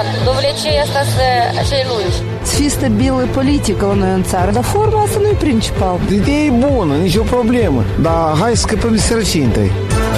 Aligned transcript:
aceea 0.00 0.82
asta 0.82 1.02
să, 1.02 1.26
acei 1.58 1.84
lungi. 1.90 2.16
Să 2.42 2.56
fie 2.56 2.68
stabilă 2.68 3.28
politică 3.32 3.86
la 3.86 3.94
noi 3.94 4.12
în 4.14 4.22
țară, 4.22 4.50
dar 4.50 4.62
forma 4.62 5.02
asta 5.02 5.18
nu 5.18 5.28
e 5.28 5.36
principal. 5.38 5.98
Ideea 6.12 6.44
e 6.44 6.50
bună, 6.50 6.96
nicio 6.96 7.22
problemă, 7.22 7.82
dar 8.02 8.36
hai 8.40 8.56
să 8.56 8.64
scăpăm 8.66 8.90
de 8.90 8.98
sărăcintei. 8.98 9.70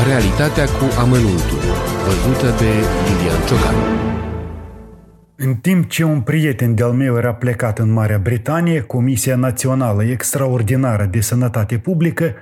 Realitatea 0.06 0.64
cu 0.64 0.86
amănuntul, 0.98 1.60
văzută 2.04 2.46
de 2.62 2.70
Lilian 3.06 3.40
Ciocan. 3.46 3.74
În 5.36 5.54
timp 5.54 5.88
ce 5.88 6.04
un 6.04 6.20
prieten 6.20 6.74
de-al 6.74 6.92
meu 6.92 7.16
era 7.16 7.34
plecat 7.34 7.78
în 7.78 7.92
Marea 7.92 8.18
Britanie, 8.18 8.80
Comisia 8.80 9.36
Națională 9.36 10.02
Extraordinară 10.04 11.08
de 11.10 11.20
Sănătate 11.20 11.78
Publică 11.78 12.34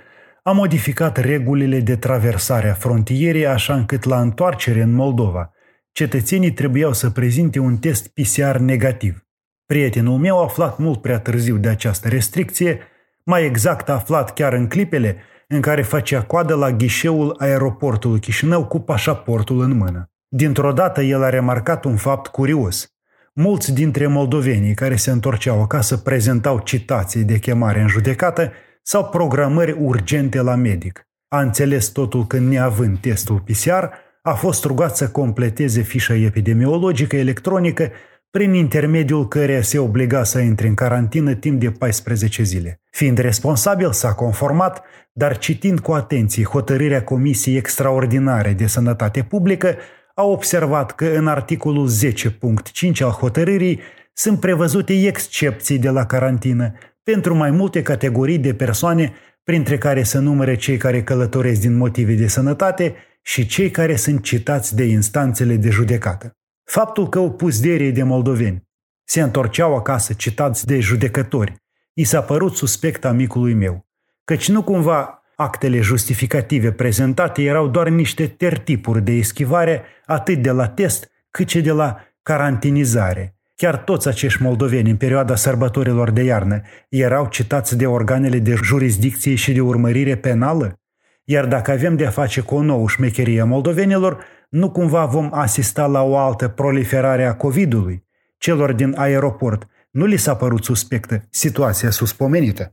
a 0.43 0.51
modificat 0.53 1.17
regulile 1.17 1.79
de 1.81 1.97
traversare 1.97 2.69
a 2.71 2.75
frontierei 2.75 3.47
așa 3.47 3.75
încât 3.75 4.05
la 4.05 4.21
întoarcere 4.21 4.83
în 4.83 4.95
Moldova, 4.95 5.51
cetățenii 5.97 6.53
trebuiau 6.53 6.93
să 6.93 7.11
prezinte 7.11 7.59
un 7.59 7.77
test 7.77 8.09
PCR 8.09 8.57
negativ. 8.57 9.27
Prietenul 9.67 10.19
meu 10.19 10.39
a 10.39 10.43
aflat 10.43 10.79
mult 10.79 11.01
prea 11.01 11.19
târziu 11.19 11.57
de 11.57 11.69
această 11.69 12.09
restricție, 12.09 12.79
mai 13.25 13.45
exact 13.45 13.89
a 13.89 13.93
aflat 13.93 14.35
chiar 14.35 14.53
în 14.53 14.69
clipele 14.69 15.17
în 15.49 15.61
care 15.61 15.83
facea 15.83 16.23
coadă 16.23 16.55
la 16.55 16.71
ghișeul 16.71 17.35
aeroportului 17.39 18.21
Chișinău 18.21 18.67
cu 18.67 18.81
pașaportul 18.81 19.61
în 19.61 19.77
mână. 19.77 20.11
Dintr-o 20.29 20.73
dată 20.73 21.03
el 21.03 21.23
a 21.23 21.29
remarcat 21.29 21.85
un 21.85 21.97
fapt 21.97 22.27
curios. 22.27 22.95
Mulți 23.33 23.73
dintre 23.75 24.07
moldovenii 24.07 24.75
care 24.75 24.97
se 24.97 25.11
întorceau 25.11 25.63
acasă 25.63 25.97
prezentau 25.97 26.59
citații 26.59 27.25
de 27.25 27.39
chemare 27.39 27.81
în 27.81 27.89
judecată 27.89 28.53
sau 28.83 29.09
programări 29.09 29.73
urgente 29.73 30.41
la 30.41 30.55
medic. 30.55 31.09
A 31.29 31.41
înțeles 31.41 31.89
totul 31.89 32.27
că 32.27 32.39
neavând 32.39 32.99
testul 32.99 33.41
PCR, 33.41 33.85
a 34.27 34.35
fost 34.35 34.65
rugat 34.65 34.97
să 34.97 35.09
completeze 35.09 35.81
fișa 35.81 36.15
epidemiologică 36.15 37.17
electronică 37.17 37.91
prin 38.31 38.55
intermediul 38.55 39.29
căreia 39.29 39.63
se 39.63 39.79
obliga 39.79 40.25
să 40.25 40.39
intre 40.39 40.67
în 40.67 40.75
carantină 40.75 41.35
timp 41.35 41.61
de 41.61 41.71
14 41.71 42.43
zile. 42.43 42.81
Fiind 42.91 43.19
responsabil, 43.19 43.93
s-a 43.93 44.13
conformat, 44.13 44.83
dar 45.13 45.39
citind 45.39 45.81
cu 45.81 45.93
atenție 45.93 46.45
hotărârea 46.45 47.05
Comisiei 47.05 47.57
Extraordinare 47.57 48.53
de 48.53 48.67
Sănătate 48.67 49.23
Publică, 49.23 49.77
a 50.15 50.25
observat 50.25 50.95
că 50.95 51.07
în 51.07 51.27
articolul 51.27 51.91
10.5 51.91 53.01
al 53.01 53.11
hotărârii 53.11 53.81
sunt 54.13 54.41
prevăzute 54.41 54.93
excepții 55.07 55.79
de 55.79 55.89
la 55.89 56.07
carantină 56.07 56.73
pentru 57.03 57.35
mai 57.35 57.51
multe 57.51 57.83
categorii 57.83 58.39
de 58.39 58.55
persoane, 58.55 59.13
printre 59.45 59.79
care 59.79 60.03
se 60.03 60.19
numere 60.19 60.57
cei 60.57 60.77
care 60.77 61.03
călătoresc 61.03 61.61
din 61.61 61.77
motive 61.77 62.13
de 62.13 62.27
sănătate 62.27 62.95
și 63.27 63.47
cei 63.47 63.71
care 63.71 63.97
sunt 63.97 64.23
citați 64.23 64.77
de 64.77 64.85
instanțele 64.85 65.57
de 65.57 65.71
judecată. 65.71 66.37
Faptul 66.65 67.09
că 67.09 67.21
pus 67.21 67.61
de 67.61 68.03
moldoveni 68.03 68.69
se 69.05 69.21
întorceau 69.21 69.77
acasă 69.77 70.13
citați 70.13 70.67
de 70.67 70.81
judecători, 70.81 71.55
i 71.93 72.05
s-a 72.05 72.23
părut 72.23 72.57
suspect 72.57 73.05
amicului 73.05 73.55
meu, 73.55 73.87
căci 74.25 74.49
nu 74.49 74.63
cumva 74.63 75.23
actele 75.37 75.81
justificative 75.81 76.73
prezentate 76.73 77.43
erau 77.43 77.69
doar 77.69 77.89
niște 77.89 78.27
tertipuri 78.27 79.03
de 79.03 79.13
eschivare 79.13 79.83
atât 80.05 80.43
de 80.43 80.51
la 80.51 80.69
test 80.69 81.11
cât 81.31 81.49
și 81.49 81.61
de 81.61 81.73
la 81.73 82.01
carantinizare. 82.23 83.37
Chiar 83.55 83.77
toți 83.77 84.09
acești 84.09 84.43
moldoveni 84.43 84.91
în 84.91 84.97
perioada 84.97 85.37
sărbătorilor 85.37 86.11
de 86.11 86.23
iarnă 86.23 86.63
erau 86.89 87.29
citați 87.29 87.77
de 87.77 87.87
organele 87.87 88.39
de 88.39 88.55
jurisdicție 88.55 89.35
și 89.35 89.53
de 89.53 89.61
urmărire 89.61 90.17
penală? 90.17 90.81
Iar 91.29 91.47
dacă 91.47 91.71
avem 91.71 91.97
de-a 91.97 92.11
face 92.11 92.41
cu 92.41 92.55
o 92.55 92.63
nouă 92.63 92.89
șmecherie 92.89 93.41
a 93.41 93.45
moldovenilor, 93.45 94.25
nu 94.49 94.71
cumva 94.71 95.05
vom 95.05 95.29
asista 95.33 95.87
la 95.87 96.03
o 96.03 96.17
altă 96.17 96.49
proliferare 96.49 97.25
a 97.25 97.35
COVID-ului? 97.35 98.05
Celor 98.39 98.73
din 98.73 98.95
aeroport 98.97 99.67
nu 99.91 100.05
li 100.05 100.17
s-a 100.17 100.37
părut 100.37 100.65
suspectă 100.65 101.23
situația 101.31 101.91
suspomenită? 101.91 102.71